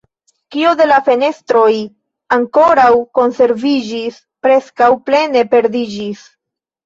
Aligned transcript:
Kio 0.53 0.69
de 0.77 0.85
la 0.91 0.95
fenestroj 1.07 1.73
ankoraŭ 2.37 2.87
konserviĝis, 3.19 4.17
preskaŭ 4.47 4.89
plene 5.11 5.45
perdiĝis. 5.55 6.25